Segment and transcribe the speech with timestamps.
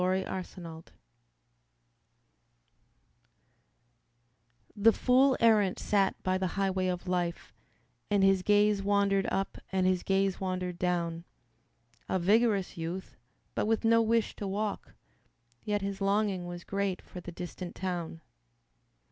[0.01, 0.93] The Fool Errant
[4.75, 7.53] The Fool Errant sat by the highway of life
[8.09, 11.25] And his gaze wandered up and his gaze wandered down,
[12.09, 13.15] A vigorous youth,
[13.53, 14.95] but with no wish to walk,
[15.63, 18.21] Yet his longing was great for the distant town.